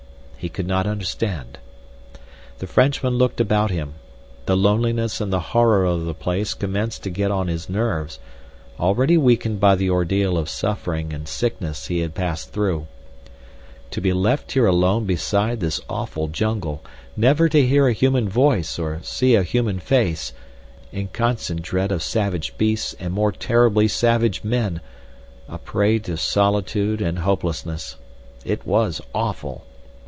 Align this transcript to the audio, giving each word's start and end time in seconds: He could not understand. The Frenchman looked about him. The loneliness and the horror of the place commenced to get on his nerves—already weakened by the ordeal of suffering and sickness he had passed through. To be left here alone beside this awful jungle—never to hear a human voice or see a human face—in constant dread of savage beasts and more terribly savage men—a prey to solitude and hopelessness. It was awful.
He 0.37 0.49
could 0.49 0.65
not 0.65 0.87
understand. 0.87 1.59
The 2.57 2.65
Frenchman 2.65 3.13
looked 3.13 3.39
about 3.39 3.69
him. 3.69 3.93
The 4.47 4.57
loneliness 4.57 5.21
and 5.21 5.31
the 5.31 5.39
horror 5.53 5.85
of 5.85 6.05
the 6.05 6.15
place 6.15 6.55
commenced 6.55 7.03
to 7.03 7.11
get 7.11 7.29
on 7.29 7.47
his 7.47 7.69
nerves—already 7.69 9.17
weakened 9.17 9.59
by 9.59 9.75
the 9.75 9.91
ordeal 9.91 10.39
of 10.39 10.49
suffering 10.49 11.13
and 11.13 11.27
sickness 11.27 11.85
he 11.85 11.99
had 11.99 12.15
passed 12.15 12.51
through. 12.51 12.87
To 13.91 14.01
be 14.01 14.13
left 14.13 14.53
here 14.53 14.65
alone 14.65 15.05
beside 15.05 15.59
this 15.59 15.79
awful 15.87 16.27
jungle—never 16.27 17.47
to 17.49 17.63
hear 17.63 17.87
a 17.87 17.93
human 17.93 18.27
voice 18.27 18.79
or 18.79 18.99
see 19.03 19.35
a 19.35 19.43
human 19.43 19.77
face—in 19.77 21.09
constant 21.09 21.61
dread 21.61 21.91
of 21.91 22.01
savage 22.01 22.57
beasts 22.57 22.95
and 22.99 23.13
more 23.13 23.31
terribly 23.31 23.87
savage 23.87 24.43
men—a 24.43 25.57
prey 25.59 25.99
to 25.99 26.17
solitude 26.17 26.99
and 26.99 27.19
hopelessness. 27.19 27.97
It 28.43 28.65
was 28.65 29.01
awful. 29.13 29.65